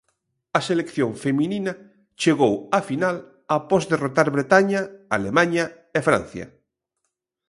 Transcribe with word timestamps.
A 0.57 0.59
selección 0.69 1.11
feminina 1.23 1.73
chegou 2.21 2.55
á 2.77 2.79
final 2.89 3.15
após 3.57 3.83
derrotar 3.91 4.27
Bretaña, 4.35 4.81
Alemaña 5.17 5.65
e 5.97 5.99
Francia. 6.07 6.45